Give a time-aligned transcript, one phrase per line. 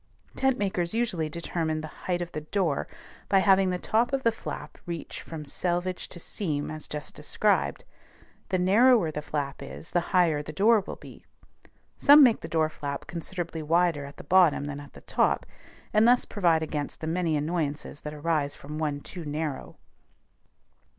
[0.35, 2.87] Tent makers usually determine the height of the door
[3.29, 7.85] by having the top of the flap reach from selvage to seam as just described;
[8.49, 11.23] the narrower the flap is, the higher the door will be.
[11.99, 15.45] Some make the door flap considerably wider at the bottom than at the top,
[15.93, 19.77] and thus provide against the many annoyances that arise from one too narrow.